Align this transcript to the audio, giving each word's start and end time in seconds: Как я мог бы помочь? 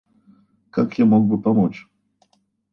Как 0.71 0.97
я 0.97 1.05
мог 1.05 1.27
бы 1.27 1.39
помочь? 1.39 1.87